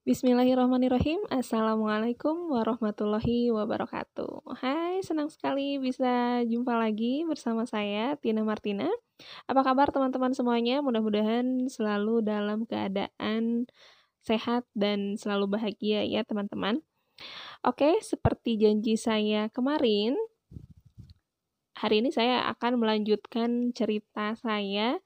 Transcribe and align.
Bismillahirrahmanirrahim. 0.00 1.28
Assalamualaikum 1.28 2.48
warahmatullahi 2.48 3.52
wabarakatuh. 3.52 4.48
Hai, 4.56 5.04
senang 5.04 5.28
sekali 5.28 5.76
bisa 5.76 6.40
jumpa 6.48 6.72
lagi 6.72 7.20
bersama 7.28 7.68
saya 7.68 8.16
Tina 8.16 8.40
Martina. 8.40 8.88
Apa 9.44 9.60
kabar 9.60 9.92
teman-teman 9.92 10.32
semuanya? 10.32 10.80
Mudah-mudahan 10.80 11.68
selalu 11.68 12.24
dalam 12.24 12.64
keadaan 12.64 13.68
sehat 14.24 14.64
dan 14.72 15.20
selalu 15.20 15.60
bahagia 15.60 16.00
ya 16.08 16.24
teman-teman. 16.24 16.80
Oke, 17.60 18.00
seperti 18.00 18.56
janji 18.56 18.96
saya 18.96 19.52
kemarin, 19.52 20.16
hari 21.76 22.00
ini 22.00 22.08
saya 22.08 22.48
akan 22.48 22.80
melanjutkan 22.80 23.76
cerita 23.76 24.32
saya 24.32 24.96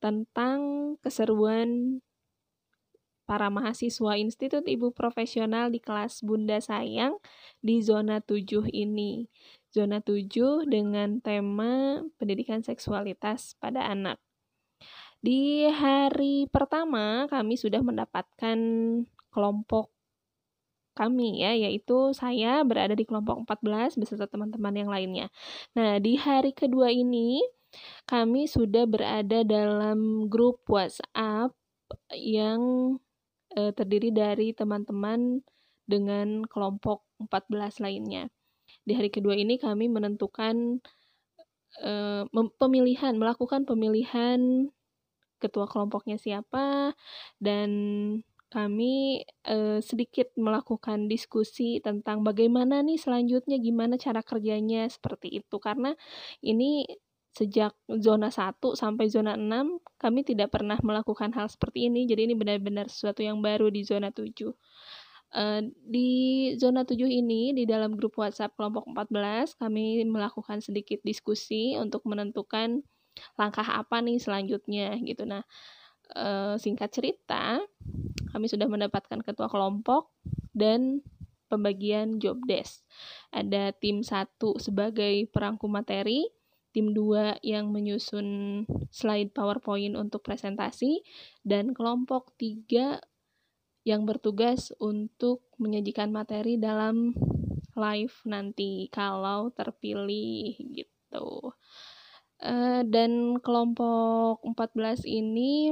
tentang 0.00 0.96
keseruan 1.04 2.00
para 3.32 3.48
mahasiswa 3.48 4.12
Institut 4.20 4.60
Ibu 4.68 4.92
Profesional 4.92 5.72
di 5.72 5.80
kelas 5.80 6.20
Bunda 6.20 6.60
Sayang 6.60 7.16
di 7.64 7.80
zona 7.80 8.20
7 8.20 8.68
ini. 8.68 9.24
Zona 9.72 10.04
7 10.04 10.68
dengan 10.68 11.16
tema 11.24 12.04
pendidikan 12.20 12.60
seksualitas 12.60 13.56
pada 13.56 13.88
anak. 13.88 14.20
Di 15.24 15.64
hari 15.72 16.44
pertama 16.52 17.24
kami 17.32 17.56
sudah 17.56 17.80
mendapatkan 17.80 18.58
kelompok 19.32 19.88
kami 20.92 21.40
ya, 21.40 21.56
yaitu 21.56 22.12
saya 22.12 22.60
berada 22.68 22.92
di 22.92 23.08
kelompok 23.08 23.48
14 23.48 23.96
beserta 23.96 24.28
teman-teman 24.28 24.76
yang 24.76 24.92
lainnya. 24.92 25.32
Nah, 25.72 25.96
di 25.96 26.20
hari 26.20 26.52
kedua 26.52 26.92
ini 26.92 27.40
kami 28.04 28.44
sudah 28.44 28.84
berada 28.84 29.40
dalam 29.40 30.28
grup 30.28 30.68
WhatsApp 30.68 31.56
yang 32.12 32.60
e, 33.56 33.72
terdiri 33.72 34.10
dari 34.12 34.52
teman-teman 34.56 35.40
dengan 35.84 36.44
kelompok 36.46 37.04
14 37.20 37.82
lainnya. 37.84 38.28
Di 38.82 38.96
hari 38.96 39.12
kedua 39.12 39.36
ini 39.36 39.60
kami 39.60 39.88
menentukan 39.92 40.80
e, 41.80 41.92
pemilihan, 42.58 43.14
melakukan 43.16 43.68
pemilihan 43.68 44.70
ketua 45.42 45.66
kelompoknya 45.66 46.22
siapa 46.22 46.94
dan 47.42 47.70
kami 48.52 49.24
e, 49.48 49.80
sedikit 49.80 50.28
melakukan 50.36 51.08
diskusi 51.08 51.80
tentang 51.80 52.20
bagaimana 52.20 52.84
nih 52.84 53.00
selanjutnya 53.00 53.56
gimana 53.56 53.96
cara 53.96 54.20
kerjanya 54.20 54.86
seperti 54.92 55.40
itu 55.40 55.56
karena 55.56 55.96
ini 56.44 56.84
sejak 57.32 57.72
zona 57.88 58.28
1 58.28 58.60
sampai 58.76 59.08
zona 59.08 59.40
6 59.40 59.80
kami 59.96 60.20
tidak 60.20 60.52
pernah 60.52 60.76
melakukan 60.84 61.32
hal 61.32 61.48
seperti 61.48 61.88
ini. 61.88 62.04
Jadi 62.04 62.28
ini 62.28 62.34
benar-benar 62.36 62.92
sesuatu 62.92 63.24
yang 63.24 63.40
baru 63.40 63.72
di 63.72 63.82
zona 63.88 64.12
7 64.12 64.20
uh, 64.20 64.52
eh, 65.32 65.60
di 65.72 66.10
zona 66.60 66.84
7 66.84 67.00
ini 67.08 67.56
di 67.56 67.64
dalam 67.64 67.96
grup 67.96 68.20
WhatsApp 68.20 68.54
kelompok 68.56 68.84
14 68.88 69.56
kami 69.56 70.04
melakukan 70.04 70.60
sedikit 70.60 71.00
diskusi 71.02 71.74
untuk 71.80 72.04
menentukan 72.04 72.84
langkah 73.36 73.64
apa 73.64 74.00
nih 74.04 74.20
selanjutnya 74.20 74.96
gitu. 75.00 75.24
Nah 75.24 75.44
uh, 76.16 76.56
singkat 76.60 76.92
cerita 76.92 77.60
kami 78.32 78.48
sudah 78.48 78.68
mendapatkan 78.68 79.20
ketua 79.20 79.48
kelompok 79.48 80.12
dan 80.52 81.00
pembagian 81.48 82.16
job 82.16 82.40
desk. 82.48 82.80
Ada 83.32 83.76
tim 83.76 84.00
satu 84.00 84.56
sebagai 84.56 85.28
perangkum 85.28 85.68
materi 85.68 86.24
tim 86.72 86.96
2 86.96 87.44
yang 87.44 87.68
menyusun 87.70 88.62
slide 88.88 89.30
PowerPoint 89.36 89.94
untuk 89.94 90.24
presentasi, 90.24 91.04
dan 91.44 91.76
kelompok 91.76 92.32
3 92.40 93.00
yang 93.82 94.06
bertugas 94.06 94.72
untuk 94.78 95.44
menyajikan 95.58 96.10
materi 96.10 96.56
dalam 96.56 97.14
live 97.76 98.14
nanti 98.28 98.88
kalau 98.92 99.50
terpilih 99.52 100.54
gitu. 100.72 101.54
Uh, 102.42 102.82
dan 102.90 103.38
kelompok 103.38 104.42
14 104.42 105.06
ini 105.06 105.70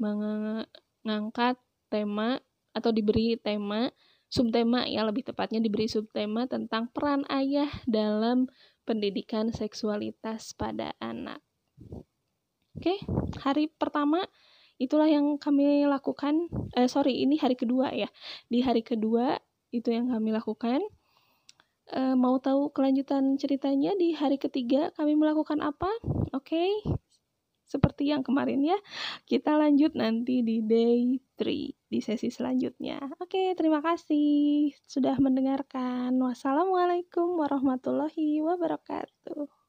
mengangkat 0.00 1.54
tema 1.86 2.42
atau 2.74 2.90
diberi 2.90 3.38
tema 3.38 3.90
subtema 4.30 4.86
ya 4.86 5.02
lebih 5.02 5.26
tepatnya 5.26 5.58
diberi 5.58 5.90
subtema 5.90 6.46
tentang 6.46 6.86
peran 6.94 7.26
ayah 7.26 7.68
dalam 7.84 8.46
pendidikan 8.90 9.54
seksualitas 9.54 10.50
pada 10.58 10.98
anak. 10.98 11.38
Oke, 12.74 12.98
hari 13.38 13.70
pertama 13.70 14.26
itulah 14.82 15.06
yang 15.06 15.38
kami 15.38 15.86
lakukan. 15.86 16.50
Eh, 16.74 16.90
sorry, 16.90 17.22
ini 17.22 17.38
hari 17.38 17.54
kedua 17.54 17.94
ya. 17.94 18.10
Di 18.50 18.66
hari 18.66 18.82
kedua 18.82 19.38
itu 19.70 19.94
yang 19.94 20.10
kami 20.10 20.34
lakukan. 20.34 20.82
Eh, 21.94 22.14
mau 22.18 22.42
tahu 22.42 22.74
kelanjutan 22.74 23.38
ceritanya 23.38 23.94
di 23.94 24.10
hari 24.18 24.42
ketiga 24.42 24.90
kami 24.98 25.14
melakukan 25.14 25.62
apa? 25.62 25.90
Oke, 26.34 26.82
seperti 27.70 28.10
yang 28.10 28.26
kemarin 28.26 28.58
ya. 28.66 28.78
Kita 29.22 29.54
lanjut 29.54 29.94
nanti 29.94 30.42
di 30.42 30.66
day 30.66 31.22
3 31.38 31.79
di 31.90 31.98
sesi 32.06 32.28
selanjutnya. 32.30 32.96
Oke, 33.22 33.52
terima 33.58 33.80
kasih 33.82 34.70
sudah 34.86 35.14
mendengarkan. 35.18 36.14
Wassalamualaikum 36.22 37.28
warahmatullahi 37.42 38.40
wabarakatuh. 38.46 39.59